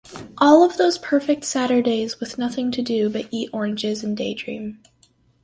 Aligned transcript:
All 0.39 0.63
of 0.63 0.77
those 0.77 0.97
perfect 0.97 1.43
Saturdays 1.45 2.19
with 2.19 2.39
nothing 2.39 2.71
to 2.71 2.81
do 2.81 3.07
but 3.07 3.27
eat 3.29 3.51
oranges 3.53 4.03
and 4.03 4.17
daydream. 4.17 4.81